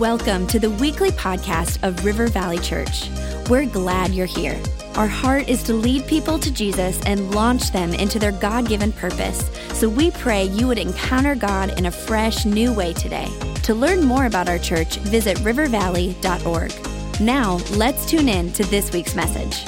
[0.00, 3.08] Welcome to the weekly podcast of River Valley Church.
[3.48, 4.60] We're glad you're here.
[4.94, 8.92] Our heart is to lead people to Jesus and launch them into their God given
[8.92, 9.48] purpose.
[9.72, 13.26] So we pray you would encounter God in a fresh, new way today.
[13.62, 17.20] To learn more about our church, visit rivervalley.org.
[17.22, 19.66] Now, let's tune in to this week's message.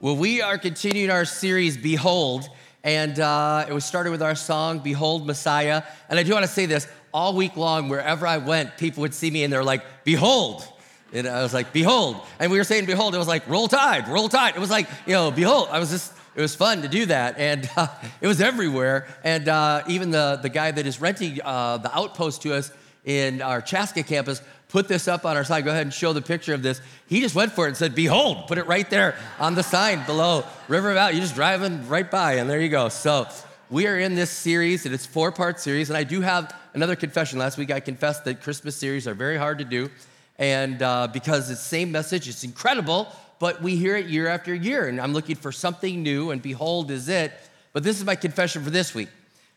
[0.00, 2.48] Well, we are continuing our series, Behold,
[2.82, 5.84] and uh, it was started with our song, Behold Messiah.
[6.08, 9.14] And I do want to say this all week long, wherever I went, people would
[9.14, 10.64] see me and they're like, Behold.
[11.12, 12.16] And I was like, Behold.
[12.38, 13.14] And we were saying, Behold.
[13.14, 14.56] It was like, Roll Tide, Roll Tide.
[14.56, 15.68] It was like, you know, Behold.
[15.70, 17.38] I was just, it was fun to do that.
[17.38, 17.88] And uh,
[18.20, 19.06] it was everywhere.
[19.24, 22.72] And uh, even the, the guy that is renting uh, the outpost to us
[23.04, 25.64] in our Chaska campus put this up on our sign.
[25.64, 26.80] Go ahead and show the picture of this.
[27.06, 30.04] He just went for it and said, Behold, put it right there on the sign
[30.06, 31.14] below River Valley.
[31.14, 32.88] You're just driving right by, and there you go.
[32.88, 33.26] So
[33.68, 35.90] we are in this series, and it's four part series.
[35.90, 37.38] And I do have another confession.
[37.38, 39.90] Last week I confessed that Christmas series are very hard to do.
[40.38, 44.54] And uh, because it's the same message, it's incredible, but we hear it year after
[44.54, 44.88] year.
[44.88, 47.32] And I'm looking for something new, and behold is it.
[47.72, 49.08] But this is my confession for this week.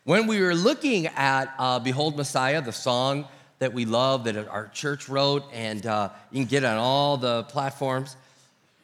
[0.04, 3.26] When we were looking at uh, Behold Messiah, the song
[3.58, 7.44] that we love that our church wrote, and uh, you can get on all the
[7.44, 8.16] platforms.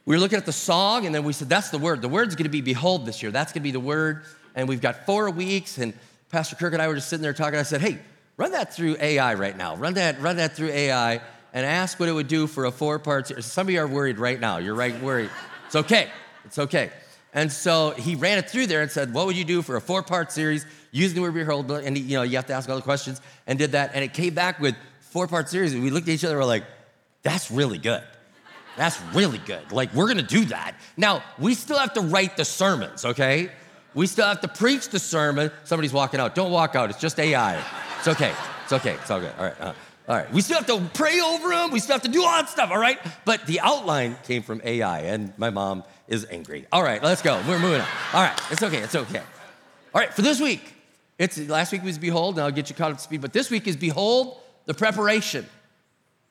[0.06, 2.00] We were looking at the song, and then we said, That's the word.
[2.00, 3.30] The word's gonna be behold this year.
[3.30, 4.22] That's gonna be the word.
[4.54, 5.92] And we've got four weeks, and
[6.30, 7.58] Pastor Kirk and I were just sitting there talking.
[7.58, 7.98] I said, Hey,
[8.36, 9.76] run that through AI right now.
[9.76, 11.20] Run that, run that through AI
[11.52, 13.46] and ask what it would do for a four part series.
[13.46, 14.58] Some of you are worried right now.
[14.58, 15.30] You're right, worried.
[15.66, 16.08] It's okay.
[16.44, 16.90] It's okay.
[17.32, 19.80] And so he ran it through there and said, What would you do for a
[19.80, 21.70] four part series using the word behold?
[21.70, 23.92] And he, you know, you have to ask all the questions and did that.
[23.94, 25.72] And it came back with four part series.
[25.72, 26.64] And we looked at each other we're like,
[27.22, 28.02] That's really good.
[28.76, 29.72] That's really good.
[29.72, 30.74] Like, we're gonna do that.
[30.96, 33.50] Now, we still have to write the sermons, okay?
[33.94, 35.50] We still have to preach the sermon.
[35.64, 36.34] Somebody's walking out.
[36.34, 36.90] Don't walk out.
[36.90, 37.62] It's just AI.
[38.00, 38.32] It's okay.
[38.64, 38.94] It's okay.
[38.94, 39.32] It's all good.
[39.38, 39.60] All right.
[39.60, 39.74] Uh,
[40.08, 40.32] all right.
[40.32, 41.70] We still have to pray over them.
[41.70, 42.70] We still have to do all that stuff.
[42.70, 42.98] All right.
[43.26, 46.64] But the outline came from AI, and my mom is angry.
[46.72, 47.02] All right.
[47.02, 47.34] Let's go.
[47.46, 47.86] We're moving on.
[48.14, 48.40] All right.
[48.50, 48.78] It's okay.
[48.78, 49.20] It's okay.
[49.94, 50.14] All right.
[50.14, 50.62] For this week,
[51.18, 53.20] it's last week was Behold, and I'll get you caught up to speed.
[53.20, 55.44] But this week is Behold the preparation.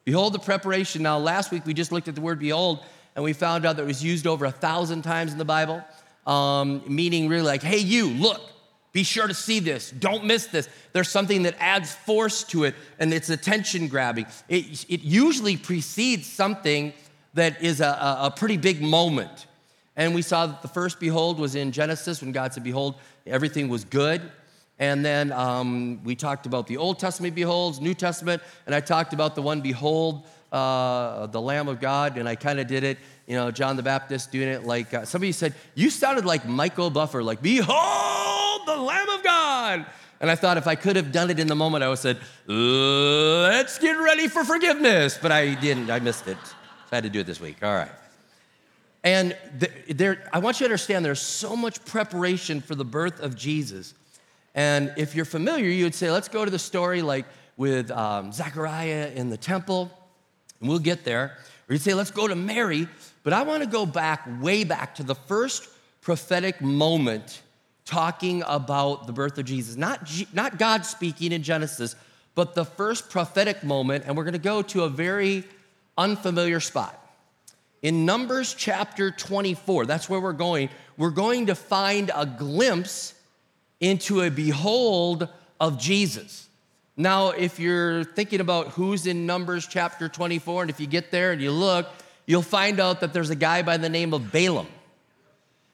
[0.06, 1.04] Behold the preparation.
[1.04, 2.84] Now, last week we just looked at the word behold,
[3.16, 5.84] and we found out that it was used over a thousand times in the Bible,
[6.26, 8.42] um, meaning really like, hey, you, look,
[8.92, 9.92] be sure to see this.
[9.92, 10.68] Don't miss this.
[10.94, 14.26] There's something that adds force to it, and it's attention grabbing.
[14.48, 16.94] It, it usually precedes something
[17.36, 19.46] that is a, a pretty big moment.
[19.96, 22.96] And we saw that the first behold was in Genesis when God said, Behold,
[23.28, 24.22] everything was good.
[24.80, 29.14] And then um, we talked about the Old Testament beholds, New Testament, and I talked
[29.14, 32.98] about the one behold, uh, the Lamb of God, and I kind of did it,
[33.28, 36.90] you know, John the Baptist doing it like uh, somebody said, You sounded like Michael
[36.90, 39.86] Buffer, like, Behold the Lamb of God.
[40.22, 42.00] And I thought if I could have done it in the moment, I would have
[42.00, 45.18] said, Let's get ready for forgiveness.
[45.22, 46.38] But I didn't, I missed it.
[46.46, 46.56] So
[46.92, 47.64] I had to do it this week.
[47.64, 47.92] All right.
[49.04, 49.38] And
[49.88, 53.94] there, I want you to understand there's so much preparation for the birth of Jesus.
[54.56, 58.32] And if you're familiar, you would say, let's go to the story like with um,
[58.32, 59.92] Zechariah in the temple,
[60.60, 61.38] and we'll get there.
[61.68, 62.88] Or you'd say, let's go to Mary.
[63.24, 65.70] But I want to go back, way back to the first
[66.02, 67.42] prophetic moment
[67.86, 69.76] talking about the birth of Jesus.
[69.76, 71.96] Not, G- not God speaking in Genesis,
[72.36, 74.06] but the first prophetic moment.
[74.06, 75.44] And we're going to go to a very
[75.98, 76.96] unfamiliar spot.
[77.82, 83.14] In Numbers chapter 24, that's where we're going, we're going to find a glimpse
[83.80, 86.49] into a behold of Jesus.
[87.00, 91.32] Now, if you're thinking about who's in Numbers chapter 24, and if you get there
[91.32, 91.88] and you look,
[92.26, 94.68] you'll find out that there's a guy by the name of Balaam.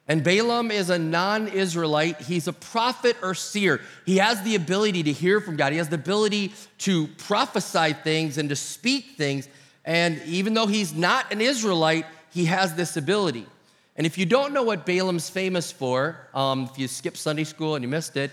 [0.07, 2.21] And Balaam is a non Israelite.
[2.21, 3.81] He's a prophet or seer.
[4.05, 8.37] He has the ability to hear from God, he has the ability to prophesy things
[8.37, 9.49] and to speak things.
[9.83, 13.47] And even though he's not an Israelite, he has this ability.
[13.95, 17.73] And if you don't know what Balaam's famous for, um, if you skipped Sunday school
[17.73, 18.29] and you missed it,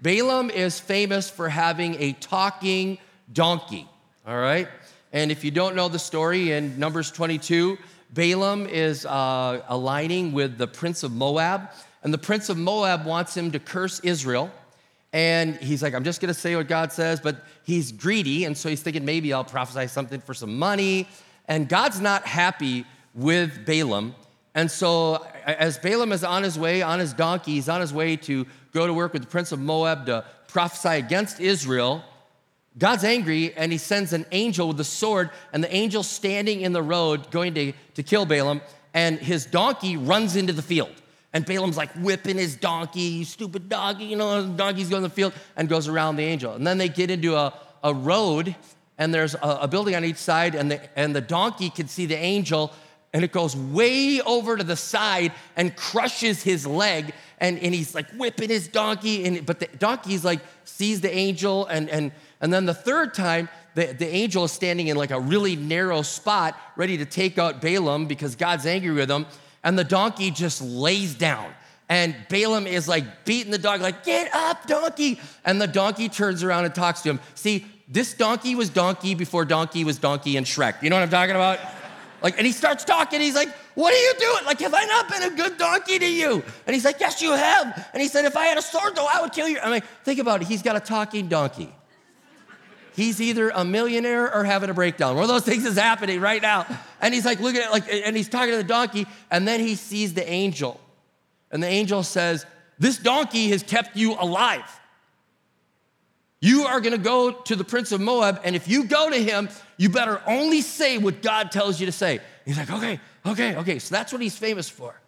[0.00, 2.98] Balaam is famous for having a talking
[3.32, 3.88] donkey,
[4.26, 4.68] all right?
[5.12, 7.78] And if you don't know the story in Numbers 22,
[8.10, 11.70] Balaam is uh, aligning with the prince of Moab,
[12.02, 14.50] and the prince of Moab wants him to curse Israel.
[15.14, 18.68] And he's like, I'm just gonna say what God says, but he's greedy, and so
[18.68, 21.08] he's thinking maybe I'll prophesy something for some money.
[21.48, 22.84] And God's not happy
[23.14, 24.14] with Balaam.
[24.56, 28.16] And so, as Balaam is on his way, on his donkey, he's on his way
[28.16, 32.02] to go to work with the prince of Moab to prophesy against Israel.
[32.78, 36.72] God's angry and he sends an angel with a sword, and the angel standing in
[36.72, 38.62] the road going to, to kill Balaam,
[38.94, 41.02] and his donkey runs into the field.
[41.34, 45.14] And Balaam's like whipping his donkey, you stupid donkey, you know, donkey's going in the
[45.14, 46.54] field and goes around the angel.
[46.54, 47.52] And then they get into a,
[47.84, 48.56] a road
[48.96, 52.06] and there's a, a building on each side, and the, and the donkey can see
[52.06, 52.72] the angel,
[53.16, 57.14] and it goes way over to the side and crushes his leg.
[57.38, 61.64] And, and he's like whipping his donkey, and, but the donkey's like sees the angel.
[61.64, 65.18] And, and, and then the third time, the, the angel is standing in like a
[65.18, 69.24] really narrow spot, ready to take out Balaam because God's angry with him.
[69.64, 71.50] And the donkey just lays down.
[71.88, 75.18] And Balaam is like beating the dog, like, get up, donkey.
[75.42, 77.20] And the donkey turns around and talks to him.
[77.34, 80.82] See, this donkey was donkey before donkey was donkey and Shrek.
[80.82, 81.60] You know what I'm talking about?
[82.26, 83.20] Like, and he starts talking.
[83.20, 84.44] He's like, What are you doing?
[84.46, 86.42] Like, have I not been a good donkey to you?
[86.66, 87.88] And he's like, Yes, you have.
[87.92, 89.60] And he said, If I had a sword, though, I would kill you.
[89.62, 90.48] I'm like, Think about it.
[90.48, 91.72] He's got a talking donkey.
[92.96, 95.14] He's either a millionaire or having a breakdown.
[95.14, 96.66] One of those things is happening right now.
[97.00, 97.72] And he's like, looking at it.
[97.72, 100.80] like, and he's talking to the donkey, and then he sees the angel.
[101.52, 102.44] And the angel says,
[102.80, 104.68] This donkey has kept you alive.
[106.40, 109.48] You are gonna go to the prince of Moab, and if you go to him,
[109.76, 112.20] you better only say what God tells you to say.
[112.44, 113.78] He's like, okay, okay, okay.
[113.78, 114.98] So that's what he's famous for.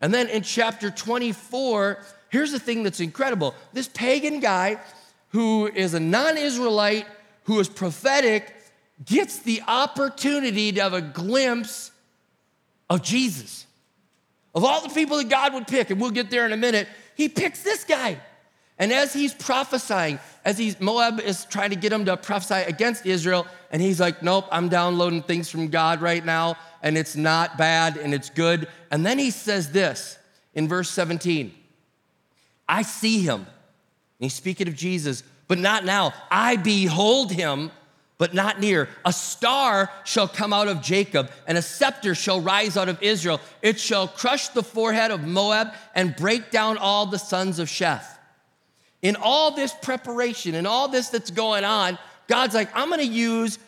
[0.00, 4.78] And then in chapter 24, here's the thing that's incredible this pagan guy
[5.30, 7.06] who is a non Israelite,
[7.44, 8.54] who is prophetic,
[9.04, 11.90] gets the opportunity to have a glimpse
[12.88, 13.66] of Jesus.
[14.54, 16.88] Of all the people that God would pick, and we'll get there in a minute,
[17.14, 18.18] he picks this guy.
[18.78, 23.06] And as he's prophesying, as he's Moab is trying to get him to prophesy against
[23.06, 27.56] Israel, and he's like, Nope, I'm downloading things from God right now, and it's not
[27.56, 28.68] bad and it's good.
[28.90, 30.18] And then he says this
[30.54, 31.54] in verse 17
[32.68, 33.40] I see him.
[33.40, 36.12] And he's speaking of Jesus, but not now.
[36.30, 37.70] I behold him,
[38.18, 38.88] but not near.
[39.04, 43.40] A star shall come out of Jacob, and a scepter shall rise out of Israel.
[43.62, 48.15] It shall crush the forehead of Moab and break down all the sons of Sheth
[49.02, 51.98] in all this preparation and all this that's going on,
[52.28, 53.58] God's like, I'm gonna use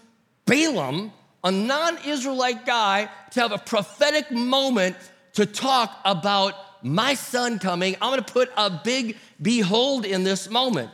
[0.46, 1.12] Balaam,
[1.44, 4.96] a non Israelite guy, to have a prophetic moment
[5.34, 7.94] to talk about my son coming.
[8.00, 10.90] I'm gonna put a big behold in this moment.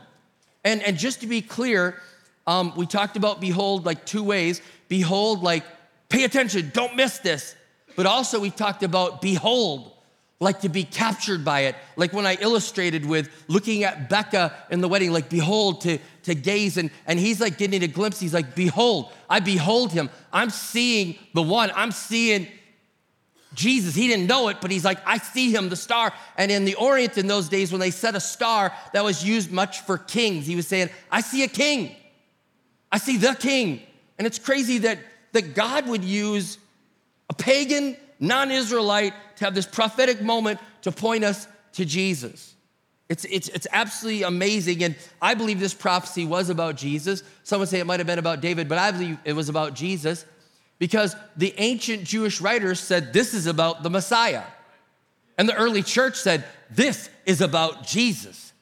[0.64, 2.00] And, and just to be clear,
[2.46, 4.60] um, we talked about behold like two ways.
[4.88, 5.64] Behold, like,
[6.08, 7.54] pay attention, don't miss this.
[7.96, 9.92] But also, we talked about behold,
[10.40, 11.76] like to be captured by it.
[11.96, 16.34] Like when I illustrated with looking at Becca in the wedding, like behold, to, to
[16.34, 16.76] gaze.
[16.76, 18.20] And, and he's like getting a glimpse.
[18.20, 20.10] He's like, behold, I behold him.
[20.32, 21.70] I'm seeing the one.
[21.74, 22.48] I'm seeing
[23.54, 23.94] Jesus.
[23.94, 26.12] He didn't know it, but he's like, I see him, the star.
[26.36, 29.52] And in the Orient in those days, when they set a star, that was used
[29.52, 30.46] much for kings.
[30.46, 31.94] He was saying, I see a king.
[32.90, 33.82] I see the king.
[34.18, 34.98] And it's crazy that,
[35.32, 36.58] that God would use
[37.30, 42.54] a pagan non Israelite, to have this prophetic moment to point us to Jesus.
[43.08, 44.82] It's, it's, it's absolutely amazing.
[44.82, 47.22] And I believe this prophecy was about Jesus.
[47.42, 49.74] Some would say it might have been about David, but I believe it was about
[49.74, 50.24] Jesus
[50.78, 54.44] because the ancient Jewish writers said this is about the Messiah.
[55.36, 58.52] And the early church said this is about Jesus.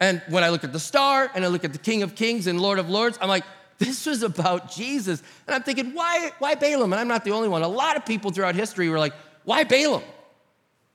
[0.00, 2.46] And when I look at the star and I look at the King of Kings
[2.46, 3.44] and Lord of Lords, I'm like,
[3.78, 5.22] this was about Jesus.
[5.46, 6.92] And I'm thinking, why, why Balaam?
[6.92, 7.62] And I'm not the only one.
[7.62, 10.02] A lot of people throughout history were like, why Balaam?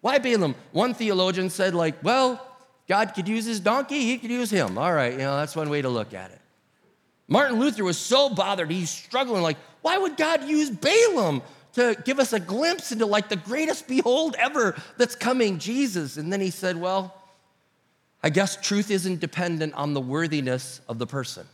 [0.02, 0.56] Why Balaam?
[0.72, 2.46] One theologian said, like, well,
[2.88, 4.78] God could use his donkey, he could use him.
[4.78, 6.42] All right, you know, that's one way to look at it.
[7.28, 11.44] Martin Luther was so bothered, he's struggling, like, why would God use Balaam
[11.74, 16.18] to give us a glimpse into like the greatest behold ever that's coming, Jesus?
[16.18, 17.14] And then he said, well,
[18.24, 21.46] I guess truth isn't dependent on the worthiness of the person.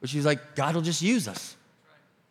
[0.00, 1.56] But she's like, God will just use us.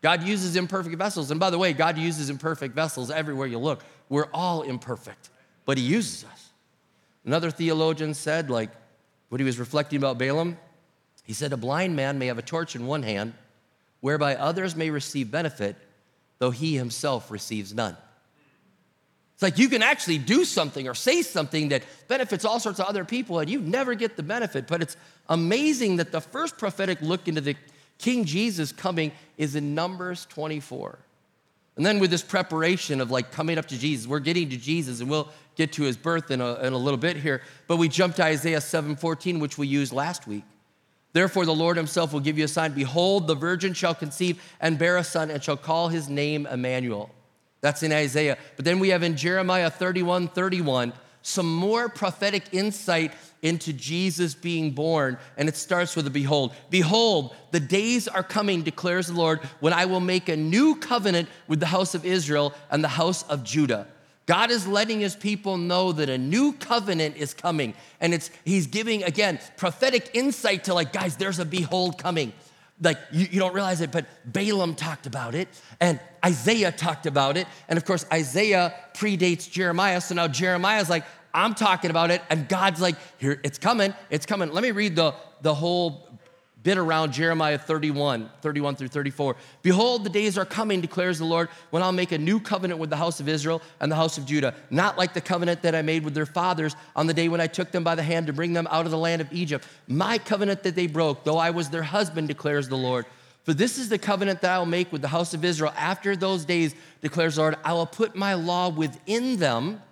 [0.02, 1.32] God uses imperfect vessels.
[1.32, 3.84] And by the way, God uses imperfect vessels everywhere you look.
[4.08, 5.30] We're all imperfect,
[5.66, 6.50] but He uses us.
[7.26, 8.70] Another theologian said, like,
[9.30, 10.58] what he was reflecting about Balaam,
[11.24, 13.34] he said, A blind man may have a torch in one hand,
[14.00, 15.76] whereby others may receive benefit,
[16.38, 17.98] though he himself receives none.
[19.36, 22.86] It's like you can actually do something or say something that benefits all sorts of
[22.86, 24.66] other people, and you never get the benefit.
[24.66, 24.96] But it's
[25.28, 27.58] amazing that the first prophetic look into the
[27.98, 31.00] King Jesus coming is in Numbers 24.
[31.76, 35.02] And then with this preparation of like coming up to Jesus, we're getting to Jesus
[35.02, 35.28] and we'll
[35.58, 37.42] get to his birth in a, in a little bit here.
[37.68, 40.44] But we jump to Isaiah 7:14, which we used last week.
[41.12, 42.72] Therefore, the Lord himself will give you a sign.
[42.72, 47.10] Behold, the virgin shall conceive and bear a son and shall call his name Emmanuel.
[47.66, 48.38] That's in Isaiah.
[48.58, 50.94] But then we have in Jeremiah 31 31
[51.24, 55.18] some more prophetic insight into Jesus being born.
[55.36, 56.54] And it starts with a behold.
[56.70, 61.28] Behold, the days are coming, declares the Lord, when I will make a new covenant
[61.48, 63.88] with the house of Israel and the house of Judah.
[64.28, 67.74] God is letting his people know that a new covenant is coming.
[68.00, 72.32] And it's he's giving again prophetic insight to like, guys, there's a behold coming.
[72.82, 75.48] Like you, you, don't realize it, but Balaam talked about it,
[75.80, 77.48] and Isaiah talked about it.
[77.70, 80.02] And of course, Isaiah predates Jeremiah.
[80.02, 84.26] So now Jeremiah's like, I'm talking about it, and God's like, here, it's coming, it's
[84.26, 84.52] coming.
[84.52, 86.08] Let me read the, the whole
[86.66, 89.36] bit around Jeremiah 31, 31 through 34.
[89.62, 92.90] Behold, the days are coming, declares the Lord, when I'll make a new covenant with
[92.90, 95.84] the house of Israel and the house of Judah, not like the covenant that I
[95.84, 98.34] made with their fathers on the day when I took them by the hand to
[98.34, 99.64] bring them out of the land of Egypt.
[99.88, 103.06] My covenant that they broke, though I was their husband, declares the Lord.
[103.44, 106.16] For this is the covenant that I will make with the house of Israel after
[106.16, 107.58] those days, declares the Lord.
[107.64, 109.84] I will put my law within them,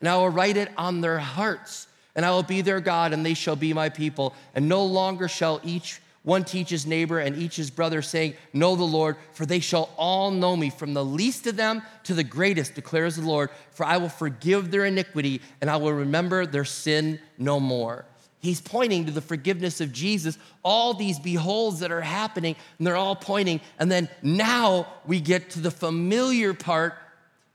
[0.00, 1.86] and I will write it on their hearts.
[2.16, 4.34] And I will be their God, and they shall be my people.
[4.54, 8.74] And no longer shall each one teach his neighbor and each his brother, saying, Know
[8.76, 12.24] the Lord, for they shall all know me, from the least of them to the
[12.24, 13.50] greatest, declares the Lord.
[13.72, 18.06] For I will forgive their iniquity, and I will remember their sin no more.
[18.40, 22.96] He's pointing to the forgiveness of Jesus, all these beholds that are happening, and they're
[22.96, 23.60] all pointing.
[23.78, 26.94] And then now we get to the familiar part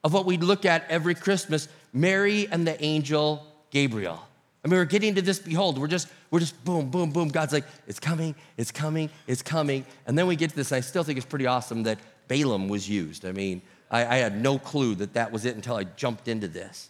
[0.03, 4.19] of what we look at every Christmas Mary and the angel Gabriel.
[4.63, 5.77] I mean, we're getting to this behold.
[5.79, 7.29] We're just, we're just boom, boom, boom.
[7.29, 9.85] God's like, it's coming, it's coming, it's coming.
[10.05, 12.67] And then we get to this, and I still think it's pretty awesome that Balaam
[12.67, 13.25] was used.
[13.25, 16.47] I mean, I, I had no clue that that was it until I jumped into
[16.47, 16.89] this.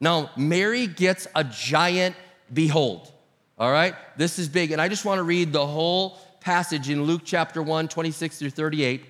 [0.00, 2.16] Now, Mary gets a giant
[2.52, 3.12] behold.
[3.58, 3.94] All right?
[4.16, 4.72] This is big.
[4.72, 8.50] And I just want to read the whole passage in Luke chapter 1, 26 through
[8.50, 9.04] 38.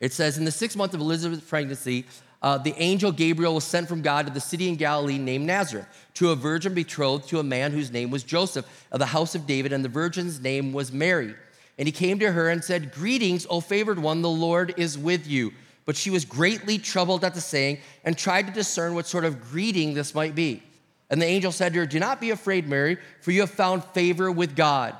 [0.00, 2.06] It says, In the sixth month of Elizabeth's pregnancy,
[2.44, 5.86] uh, the angel Gabriel was sent from God to the city in Galilee named Nazareth
[6.12, 9.46] to a virgin betrothed to a man whose name was Joseph of the house of
[9.46, 11.34] David, and the virgin's name was Mary.
[11.78, 15.26] And he came to her and said, Greetings, O favored one, the Lord is with
[15.26, 15.54] you.
[15.86, 19.40] But she was greatly troubled at the saying and tried to discern what sort of
[19.50, 20.62] greeting this might be.
[21.08, 23.82] And the angel said to her, Do not be afraid, Mary, for you have found
[23.84, 24.94] favor with God.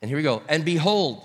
[0.00, 0.42] And here we go.
[0.48, 1.24] And behold,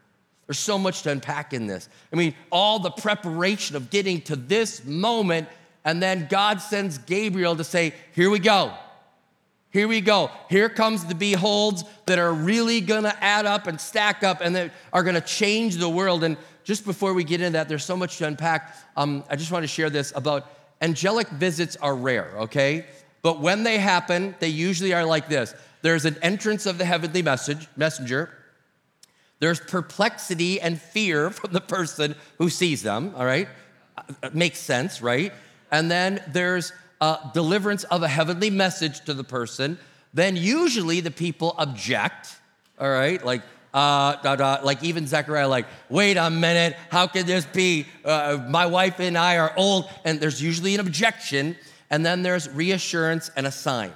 [0.51, 1.87] There's so much to unpack in this.
[2.11, 5.47] I mean, all the preparation of getting to this moment,
[5.85, 8.73] and then God sends Gabriel to say, Here we go.
[9.69, 10.29] Here we go.
[10.49, 14.73] Here comes the beholds that are really gonna add up and stack up and that
[14.91, 16.21] are gonna change the world.
[16.21, 18.75] And just before we get into that, there's so much to unpack.
[18.97, 22.87] Um, I just want to share this about angelic visits are rare, okay?
[23.21, 27.21] But when they happen, they usually are like this there's an entrance of the heavenly
[27.21, 28.33] message, messenger
[29.41, 33.49] there's perplexity and fear from the person who sees them, all right?
[33.97, 35.33] Uh, makes sense, right?
[35.71, 36.71] And then there's
[37.33, 39.79] deliverance of a heavenly message to the person.
[40.13, 42.35] Then usually the people object,
[42.79, 43.23] all right?
[43.25, 43.41] Like,
[43.73, 47.87] uh, da, da, like even Zechariah, like, wait a minute, how could this be?
[48.05, 51.55] Uh, my wife and I are old, and there's usually an objection,
[51.89, 53.93] and then there's reassurance and a sign.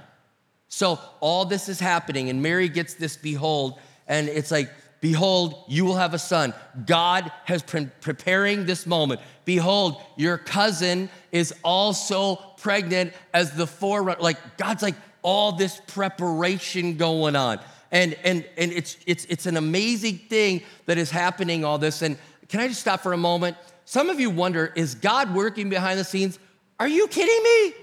[0.69, 4.71] So all this is happening, and Mary gets this behold, and it's like,
[5.05, 6.51] Behold, you will have a son.
[6.87, 9.21] God has been preparing this moment.
[9.45, 14.19] Behold, your cousin is also pregnant as the forerunner.
[14.19, 17.59] Like God's like all this preparation going on.
[17.91, 22.01] And and and it's it's it's an amazing thing that is happening all this.
[22.01, 22.17] And
[22.49, 23.57] can I just stop for a moment?
[23.85, 26.39] Some of you wonder, is God working behind the scenes?
[26.79, 27.75] Are you kidding me?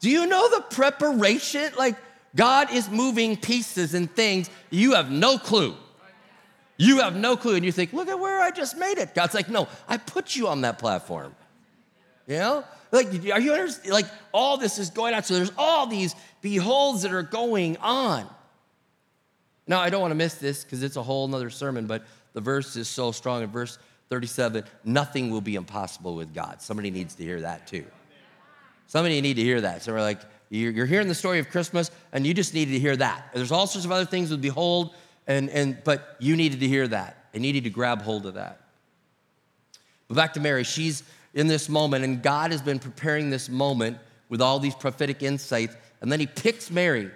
[0.00, 1.72] Do you know the preparation?
[1.78, 1.96] Like
[2.34, 4.50] God is moving pieces and things.
[4.70, 5.76] You have no clue.
[6.76, 7.54] You have no clue.
[7.54, 9.14] And you think, look at where I just made it.
[9.14, 11.34] God's like, no, I put you on that platform.
[12.26, 12.64] You know?
[12.90, 13.68] Like, are you?
[13.88, 15.22] Like, all this is going on.
[15.22, 18.28] So there's all these beholds that are going on.
[19.66, 22.40] Now, I don't want to miss this because it's a whole nother sermon, but the
[22.40, 23.42] verse is so strong.
[23.42, 23.78] In verse
[24.10, 26.60] 37, nothing will be impossible with God.
[26.60, 27.84] Somebody needs to hear that too.
[28.86, 29.82] Somebody need to hear that.
[29.82, 30.20] So we're like,
[30.54, 33.30] you're hearing the story of Christmas, and you just needed to hear that.
[33.34, 34.94] There's all sorts of other things with behold,
[35.26, 38.34] and, and but you needed to hear that, and you need to grab hold of
[38.34, 38.60] that.
[40.08, 43.98] But back to Mary, she's in this moment, and God has been preparing this moment
[44.28, 47.10] with all these prophetic insights, and then He picks Mary.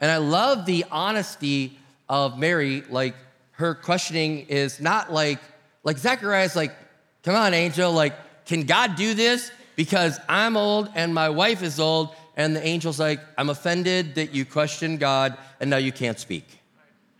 [0.00, 3.14] And I love the honesty of Mary, like
[3.52, 5.38] her questioning is not like,
[5.84, 6.74] like Zechariah's like,
[7.22, 9.50] come on, angel, like, can God do this?
[9.76, 12.14] Because I'm old and my wife is old.
[12.36, 16.46] And the angel's like, I'm offended that you question God and now you can't speak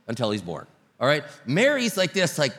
[0.09, 0.67] until he's born.
[1.01, 1.25] All right?
[1.47, 2.55] Mary's like this, like,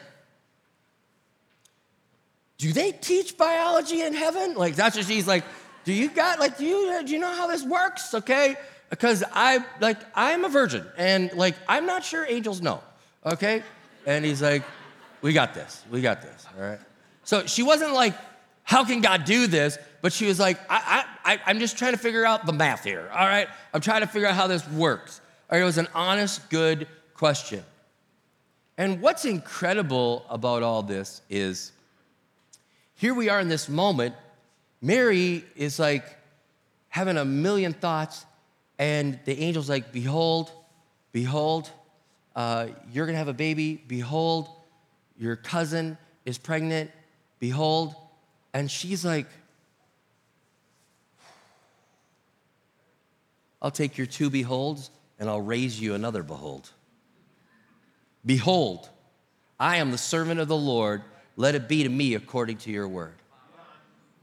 [2.57, 4.55] do they teach biology in heaven?
[4.55, 5.43] Like, that's what she's like,
[5.83, 8.13] do you got, like, do you, do you know how this works?
[8.13, 8.55] Okay?
[8.89, 12.81] Because I, like, I'm a virgin and, like, I'm not sure angels know.
[13.25, 13.63] Okay?
[14.05, 14.63] And he's like,
[15.21, 15.83] we got this.
[15.91, 16.45] We got this.
[16.55, 16.79] All right?
[17.23, 18.15] So she wasn't like,
[18.65, 19.77] how can God do this?
[20.01, 23.09] But she was like, I, I, I'm just trying to figure out the math here.
[23.13, 23.47] All right?
[23.73, 25.21] I'm trying to figure out how this works.
[25.51, 27.63] It was an honest, good question.
[28.77, 31.71] And what's incredible about all this is
[32.95, 34.15] here we are in this moment.
[34.81, 36.03] Mary is like
[36.89, 38.25] having a million thoughts,
[38.79, 40.51] and the angel's like, Behold,
[41.11, 41.69] behold,
[42.35, 43.81] uh, you're gonna have a baby.
[43.87, 44.49] Behold,
[45.17, 46.89] your cousin is pregnant.
[47.39, 47.95] Behold.
[48.55, 49.27] And she's like,
[53.61, 56.69] I'll take your two beholds and I'll raise you another behold.
[58.25, 58.87] Behold,
[59.59, 61.01] I am the servant of the Lord.
[61.35, 63.15] Let it be to me according to your word.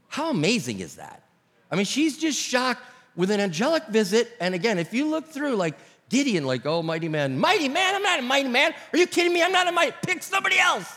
[0.07, 1.21] How amazing is that?
[1.69, 2.81] I mean, she's just shocked
[3.15, 4.35] with an angelic visit.
[4.39, 5.75] And again, if you look through, like
[6.09, 8.73] Gideon, like, oh, mighty man, mighty man, I'm not a mighty man.
[8.93, 9.43] Are you kidding me?
[9.43, 9.95] I'm not a mighty.
[10.01, 10.91] Pick somebody else,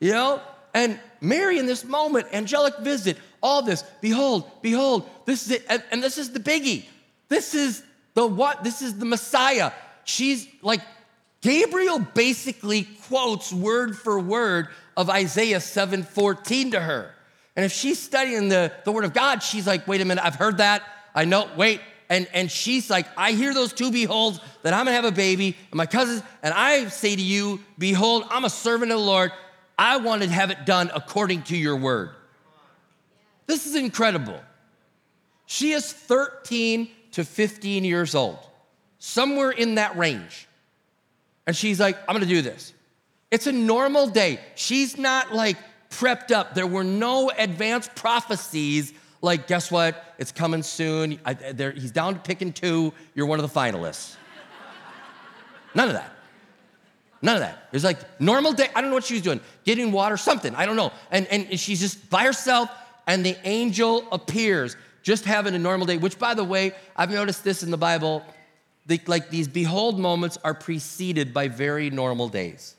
[0.00, 0.40] you know?
[0.74, 5.66] And Mary, in this moment, angelic visit, all this, behold, behold, this is it.
[5.68, 6.84] And, and this is the biggie.
[7.28, 7.82] This is
[8.14, 8.64] the what?
[8.64, 9.72] This is the Messiah.
[10.04, 10.80] She's like,
[11.40, 17.14] Gabriel basically quotes word for word of Isaiah 7:14 to her.
[17.56, 20.36] And if she's studying the, the word of God, she's like, wait a minute, I've
[20.36, 20.82] heard that.
[21.14, 21.80] I know, wait.
[22.08, 25.56] And, and she's like, I hear those two beholds that I'm gonna have a baby,
[25.70, 29.32] and my cousins, and I say to you, behold, I'm a servant of the Lord.
[29.80, 32.10] I want to have it done according to your word.
[33.46, 34.38] This is incredible.
[35.46, 38.38] She is 13 to 15 years old,
[38.98, 40.46] somewhere in that range.
[41.46, 42.74] And she's like, I'm gonna do this.
[43.30, 44.38] It's a normal day.
[44.54, 45.56] She's not like
[45.88, 46.54] prepped up.
[46.54, 50.14] There were no advanced prophecies like, guess what?
[50.18, 51.18] It's coming soon.
[51.24, 51.34] I,
[51.74, 52.92] he's down to picking two.
[53.14, 54.16] You're one of the finalists.
[55.74, 56.12] None of that.
[57.22, 57.66] None of that.
[57.70, 58.68] It was like normal day.
[58.74, 60.54] I don't know what she was doing, getting water, something.
[60.54, 60.92] I don't know.
[61.10, 62.70] And, and she's just by herself,
[63.06, 67.44] and the angel appears, just having a normal day, which, by the way, I've noticed
[67.44, 68.24] this in the Bible.
[68.86, 72.76] The, like these behold moments are preceded by very normal days.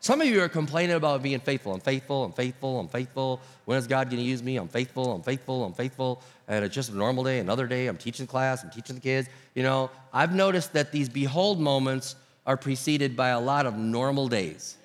[0.00, 1.74] Some of you are complaining about being faithful.
[1.74, 3.40] I'm faithful, I'm faithful, I'm faithful.
[3.64, 4.56] When is God going to use me?
[4.56, 6.22] I'm faithful, I'm faithful, I'm faithful.
[6.46, 7.88] And it's just a normal day, another day.
[7.88, 9.28] I'm teaching class, I'm teaching the kids.
[9.56, 12.14] You know, I've noticed that these behold moments
[12.46, 14.76] are preceded by a lot of normal days.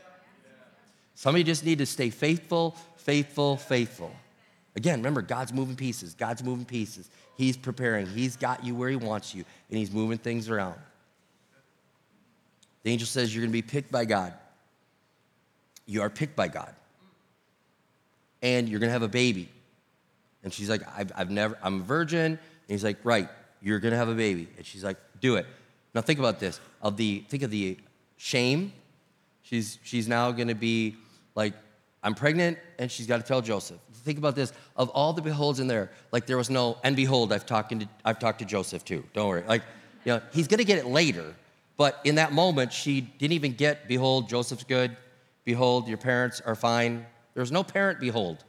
[1.16, 4.12] Some of you just need to stay faithful, faithful, faithful.
[4.76, 6.16] Again, remember, God's moving pieces.
[6.16, 7.10] God's moving pieces.
[7.38, 8.08] He's preparing.
[8.08, 10.76] He's got you where He wants you, and He's moving things around.
[12.84, 14.34] The angel says you're going to be picked by God.
[15.86, 16.74] You are picked by God.
[18.42, 19.50] And you're going to have a baby.
[20.44, 22.32] And she's like, I've, I've never, I'm a virgin.
[22.32, 23.30] And he's like, right,
[23.62, 24.48] you're going to have a baby.
[24.58, 25.46] And she's like, do it.
[25.94, 26.60] Now think about this.
[26.82, 27.78] Of the, think of the
[28.18, 28.74] shame.
[29.44, 30.96] She's, she's now to be
[31.36, 31.54] like,
[32.04, 33.78] I'm pregnant, and she's got to tell Joseph.
[33.94, 34.54] Think about this.
[34.76, 37.88] Of all the beholds in there, like there was no, and behold, I've talked to,
[38.04, 39.04] I've talked to Joseph too.
[39.14, 39.44] Don't worry.
[39.48, 39.62] Like,
[40.06, 41.36] you know, he's to get it later.
[41.78, 44.96] But in that moment, she didn't even get, behold, Joseph's good.
[45.44, 47.06] Behold, your parents are fine.
[47.34, 48.44] There's no parent, behold.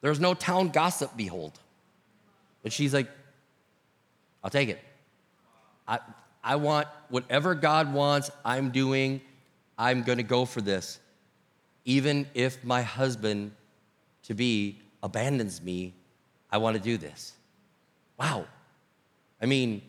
[0.00, 1.58] There's no town gossip, behold.
[2.62, 3.08] But she's like,
[4.42, 4.80] I'll take it.
[5.86, 5.98] I,
[6.42, 9.20] I want whatever God wants, I'm doing.
[9.78, 10.98] I'm to go for this.
[11.84, 13.52] Even if my husband
[14.24, 15.94] to be abandons me,
[16.50, 17.32] I want to do this.
[18.18, 18.46] Wow.
[19.40, 19.82] I mean,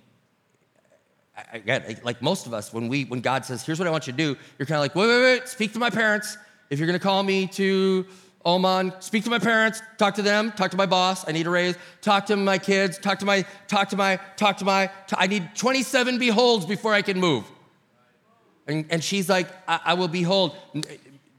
[1.52, 4.14] again, like most of us, when we when God says, "Here's what I want you
[4.14, 5.48] to do," you're kind of like, "Wait, wait, wait!
[5.48, 6.38] Speak to my parents.
[6.70, 8.06] If you're going to call me to
[8.46, 9.82] Oman, speak to my parents.
[9.98, 10.52] Talk to them.
[10.52, 11.28] Talk to my boss.
[11.28, 11.78] I need a raise.
[12.02, 12.98] Talk to my kids.
[12.98, 13.46] Talk to my.
[13.68, 14.20] Talk to my.
[14.36, 14.90] Talk to my.
[15.14, 17.46] I need 27 beholds before I can move."
[18.68, 20.56] And, and she's like, I, "I will behold."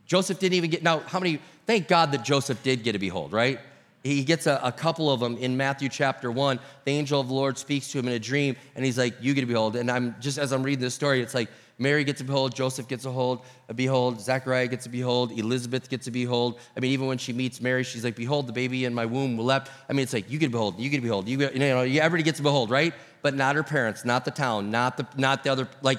[0.07, 0.83] Joseph didn't even get.
[0.83, 1.41] Now, how many?
[1.67, 3.59] Thank God that Joseph did get a behold, right?
[4.05, 6.61] he gets a, a, couple of them in Matthew chapter one.
[6.85, 9.33] The angel of the Lord speaks to him in a dream, and he's like, "You
[9.33, 12.21] get a behold." And I'm just as I'm reading this story, it's like Mary gets
[12.21, 16.11] a behold, Joseph gets a hold, a behold, Zechariah gets a behold, Elizabeth gets a
[16.11, 16.59] behold.
[16.77, 19.37] I mean, even when she meets Mary, she's like, "Behold, the baby in my womb
[19.37, 21.37] will leapt." I mean, it's like you get a behold, you get a behold, you,
[21.37, 22.95] get, you know, everybody gets a behold, right?
[23.23, 25.69] But not her parents, not the town, not the not the other.
[25.83, 25.99] Like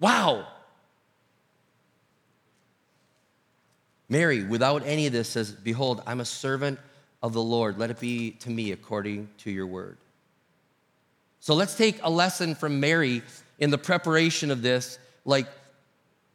[0.00, 0.46] Wow.
[4.08, 6.80] Mary, without any of this, says, Behold, I'm a servant
[7.22, 7.78] of the Lord.
[7.78, 9.98] Let it be to me according to your word.
[11.38, 13.22] So let's take a lesson from Mary
[13.60, 14.98] in the preparation of this.
[15.24, 15.46] Like,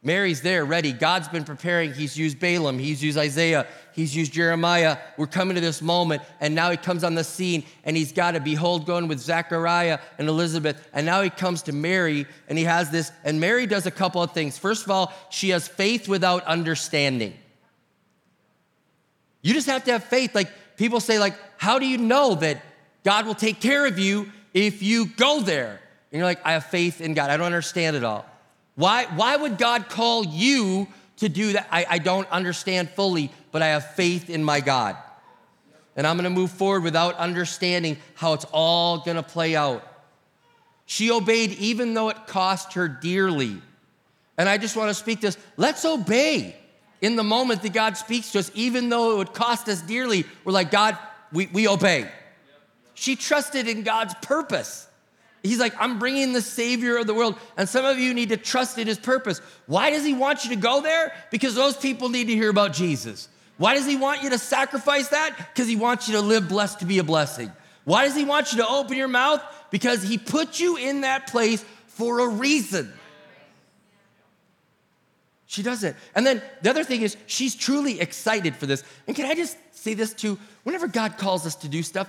[0.02, 0.92] Mary's there, ready.
[0.92, 1.92] God's been preparing.
[1.92, 4.98] He's used Balaam, he's used Isaiah, he's used Jeremiah.
[5.16, 8.36] We're coming to this moment, and now he comes on the scene, and he's got
[8.36, 10.88] a behold going with Zechariah and Elizabeth.
[10.92, 13.10] And now he comes to Mary, and he has this.
[13.24, 14.56] And Mary does a couple of things.
[14.56, 17.34] First of all, she has faith without understanding.
[19.42, 20.36] You just have to have faith.
[20.36, 22.62] Like people say, like, how do you know that
[23.02, 25.80] God will take care of you if you go there?
[26.10, 27.30] And you're like, I have faith in God.
[27.30, 28.24] I don't understand it all.
[28.76, 31.66] Why, why would God call you to do that?
[31.70, 34.96] I, I don't understand fully, but I have faith in my God.
[35.96, 39.82] And I'm gonna move forward without understanding how it's all gonna play out.
[40.84, 43.60] She obeyed even though it cost her dearly.
[44.36, 46.54] And I just wanna speak this let's obey
[47.00, 50.24] in the moment that God speaks to us, even though it would cost us dearly.
[50.44, 50.98] We're like, God,
[51.32, 52.10] we, we obey.
[52.94, 54.85] She trusted in God's purpose.
[55.46, 57.38] He's like, I'm bringing the Savior of the world.
[57.56, 59.40] And some of you need to trust in His purpose.
[59.66, 61.12] Why does He want you to go there?
[61.30, 63.28] Because those people need to hear about Jesus.
[63.58, 65.36] Why does He want you to sacrifice that?
[65.36, 67.52] Because He wants you to live blessed to be a blessing.
[67.84, 69.42] Why does He want you to open your mouth?
[69.70, 72.92] Because He put you in that place for a reason.
[75.46, 75.96] She does it.
[76.14, 78.82] And then the other thing is, she's truly excited for this.
[79.06, 80.38] And can I just say this too?
[80.64, 82.08] Whenever God calls us to do stuff,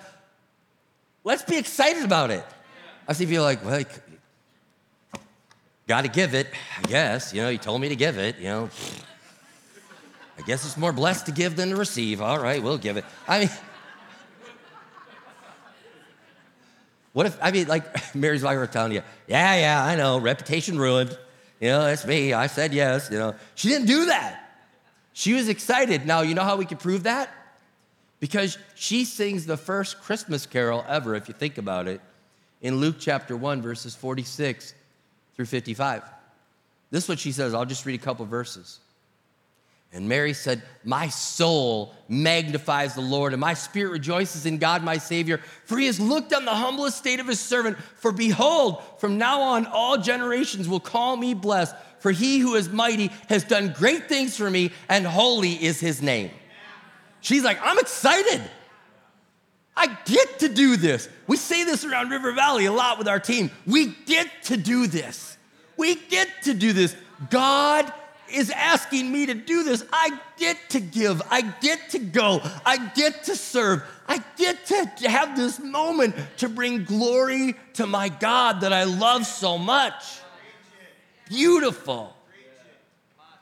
[1.23, 2.43] let's be excited about it.
[3.07, 3.83] I see people like, well,
[5.87, 7.33] got to give it, I guess.
[7.33, 8.69] You know, he told me to give it, you know.
[10.37, 12.21] I guess it's more blessed to give than to receive.
[12.21, 13.05] All right, we'll give it.
[13.27, 13.49] I mean,
[17.13, 20.77] what if, I mean, like Mary's wife was telling you, yeah, yeah, I know, reputation
[20.77, 21.17] ruined.
[21.61, 22.33] You know, that's me.
[22.33, 23.33] I said yes, you know.
[23.55, 24.43] She didn't do that.
[25.13, 26.05] She was excited.
[26.05, 27.29] Now, you know how we can prove that?
[28.19, 32.01] Because she sings the first Christmas carol ever, if you think about it
[32.61, 34.73] in Luke chapter 1, verses 46
[35.35, 36.03] through 55.
[36.89, 37.53] This is what she says.
[37.53, 38.79] I'll just read a couple verses.
[39.93, 44.97] And Mary said, My soul magnifies the Lord, and my spirit rejoices in God my
[44.97, 47.77] Savior, for he has looked on the humble estate of his servant.
[47.95, 52.69] For behold, from now on all generations will call me blessed, for he who is
[52.69, 56.31] mighty has done great things for me, and holy is his name.
[57.21, 58.41] She's like, I'm excited.
[59.77, 61.07] I get to do this.
[61.27, 63.51] We say this around River Valley a lot with our team.
[63.67, 65.37] We get to do this.
[65.77, 66.95] We get to do this.
[67.29, 67.93] God
[68.33, 69.85] is asking me to do this.
[69.93, 71.21] I get to give.
[71.29, 72.41] I get to go.
[72.65, 73.83] I get to serve.
[74.07, 79.27] I get to have this moment to bring glory to my God that I love
[79.27, 80.19] so much.
[81.29, 82.15] Beautiful.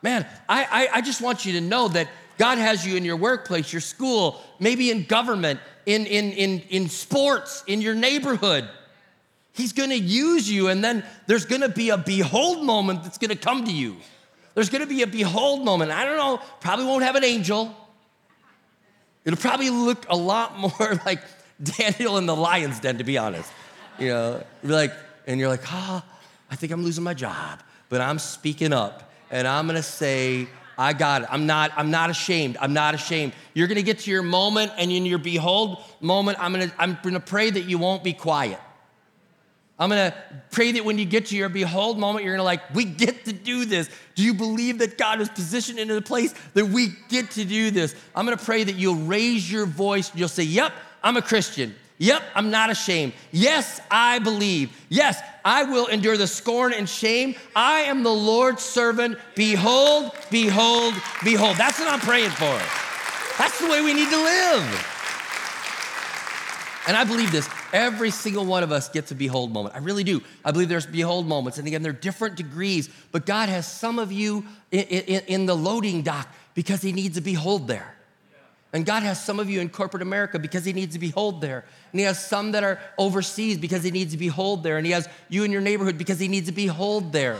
[0.01, 3.15] Man, I, I, I just want you to know that God has you in your
[3.15, 8.67] workplace, your school, maybe in government, in, in, in, in sports, in your neighborhood.
[9.53, 13.63] He's gonna use you, and then there's gonna be a behold moment that's gonna come
[13.65, 13.95] to you.
[14.53, 15.91] There's gonna be a behold moment.
[15.91, 17.73] I don't know, probably won't have an angel.
[19.23, 21.21] It'll probably look a lot more like
[21.63, 23.49] Daniel in the lion's den, to be honest.
[23.97, 24.93] You know, you're like,
[25.25, 26.17] and you're like, ah, oh,
[26.51, 30.93] I think I'm losing my job, but I'm speaking up, and I'm gonna say, I
[30.93, 31.27] got it.
[31.31, 32.57] I'm not, I'm not ashamed.
[32.59, 33.33] I'm not ashamed.
[33.53, 37.19] You're gonna get to your moment, and in your behold moment, I'm gonna, I'm gonna
[37.19, 38.59] pray that you won't be quiet.
[39.77, 40.13] I'm gonna
[40.51, 43.33] pray that when you get to your behold moment, you're gonna like, we get to
[43.33, 43.89] do this.
[44.15, 47.71] Do you believe that God is positioned into the place that we get to do
[47.71, 47.93] this?
[48.15, 50.11] I'm gonna pray that you'll raise your voice.
[50.15, 51.75] You'll say, Yep, I'm a Christian.
[51.97, 53.13] Yep, I'm not ashamed.
[53.31, 54.75] Yes, I believe.
[54.89, 57.35] Yes, I will endure the scorn and shame.
[57.55, 59.17] I am the Lord's servant.
[59.35, 61.55] Behold, behold, behold.
[61.55, 62.59] That's what I'm praying for.
[63.37, 64.91] That's the way we need to live.
[66.87, 67.49] And I believe this.
[67.73, 69.75] Every single one of us gets a behold moment.
[69.75, 70.21] I really do.
[70.43, 71.57] I believe there's behold moments.
[71.57, 75.55] And again, they're different degrees, but God has some of you in, in, in the
[75.55, 77.94] loading dock because He needs a behold there.
[78.75, 81.63] And God has some of you in corporate America because He needs to behold there.
[81.93, 84.75] And He has some that are overseas because He needs to behold there.
[84.75, 87.37] And He has you in your neighborhood because He needs to behold there.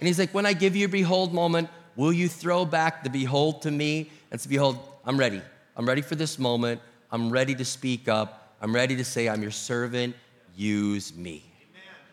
[0.00, 3.08] And He's like, when I give you a behold moment, will you throw back the
[3.08, 5.40] behold to me and say, Behold, I'm ready.
[5.76, 6.80] I'm ready for this moment.
[7.12, 8.56] I'm ready to speak up.
[8.60, 10.16] I'm ready to say, I'm your servant.
[10.56, 11.44] Use me.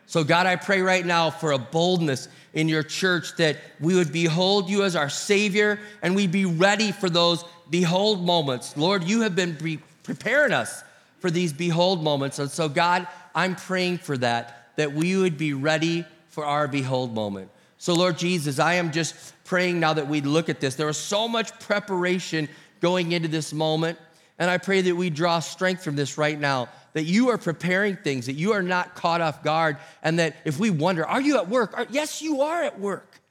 [0.05, 4.11] So, God, I pray right now for a boldness in your church that we would
[4.11, 8.77] behold you as our Savior and we'd be ready for those behold moments.
[8.77, 10.83] Lord, you have been pre- preparing us
[11.19, 12.37] for these behold moments.
[12.39, 17.13] And so, God, I'm praying for that, that we would be ready for our behold
[17.13, 17.49] moment.
[17.77, 20.75] So, Lord Jesus, I am just praying now that we look at this.
[20.75, 22.47] There was so much preparation
[22.81, 23.97] going into this moment.
[24.39, 27.95] And I pray that we draw strength from this right now, that you are preparing
[27.95, 31.37] things, that you are not caught off guard, and that if we wonder, are you
[31.37, 31.77] at work?
[31.77, 33.21] Are, yes, you are at work.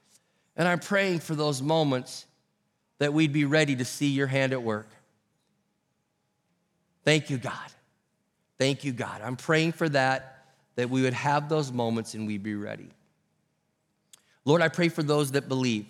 [0.56, 2.26] And I'm praying for those moments
[2.98, 4.88] that we'd be ready to see your hand at work.
[7.04, 7.56] Thank you, God.
[8.58, 9.22] Thank you, God.
[9.24, 10.44] I'm praying for that,
[10.76, 12.88] that we would have those moments and we'd be ready.
[14.44, 15.86] Lord, I pray for those that believe,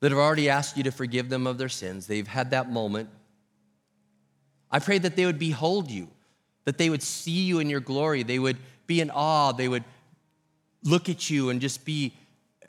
[0.00, 2.06] that have already asked you to forgive them of their sins.
[2.06, 3.08] They've had that moment.
[4.70, 6.08] I pray that they would behold you,
[6.64, 8.22] that they would see you in your glory.
[8.22, 9.52] They would be in awe.
[9.52, 9.84] They would
[10.82, 12.14] look at you and just be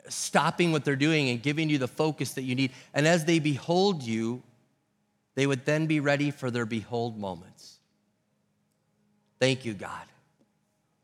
[0.08, 2.72] stopping what they're doing and giving you the focus that you need.
[2.92, 4.42] And as they behold you,
[5.34, 7.78] they would then be ready for their behold moments.
[9.40, 10.06] Thank you, God.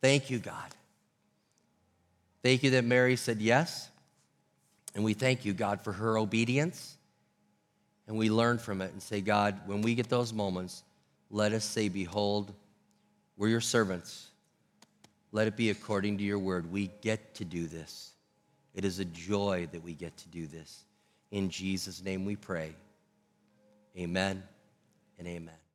[0.03, 0.75] Thank you, God.
[2.43, 3.89] Thank you that Mary said yes.
[4.95, 6.97] And we thank you, God, for her obedience.
[8.07, 10.83] And we learn from it and say, God, when we get those moments,
[11.31, 12.53] let us say, Behold,
[13.37, 14.29] we're your servants.
[15.31, 16.73] Let it be according to your word.
[16.73, 18.13] We get to do this.
[18.75, 20.85] It is a joy that we get to do this.
[21.31, 22.75] In Jesus' name we pray.
[23.97, 24.43] Amen
[25.19, 25.68] and amen.